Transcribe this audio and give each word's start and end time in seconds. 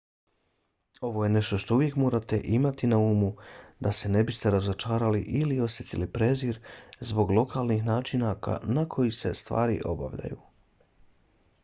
ovo 1.07 1.23
je 1.25 1.29
nešto 1.33 1.57
što 1.63 1.75
uvijek 1.75 1.97
morate 2.03 2.39
imati 2.59 2.87
na 2.93 2.97
umu 3.09 3.27
da 3.87 3.91
se 3.97 4.09
ne 4.15 4.23
biste 4.29 4.51
razočarali 4.55 5.19
ili 5.41 5.59
osjetili 5.69 6.07
prezir 6.17 6.59
zbog 7.11 7.35
lokalnih 7.41 7.83
načina 7.91 8.35
na 8.77 8.89
koje 8.95 9.11
se 9.19 9.33
stvari 9.43 9.77
obavljaju 9.95 10.41